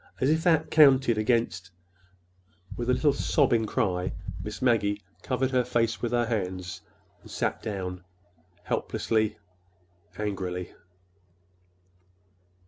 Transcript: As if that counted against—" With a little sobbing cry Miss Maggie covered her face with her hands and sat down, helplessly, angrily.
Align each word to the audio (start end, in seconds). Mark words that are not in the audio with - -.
As 0.19 0.31
if 0.31 0.43
that 0.45 0.71
counted 0.71 1.19
against—" 1.19 1.69
With 2.75 2.89
a 2.89 2.93
little 2.95 3.13
sobbing 3.13 3.67
cry 3.67 4.13
Miss 4.43 4.59
Maggie 4.59 5.03
covered 5.21 5.51
her 5.51 5.63
face 5.63 6.01
with 6.01 6.11
her 6.11 6.25
hands 6.25 6.81
and 7.21 7.29
sat 7.29 7.61
down, 7.61 8.03
helplessly, 8.63 9.37
angrily. 10.17 10.73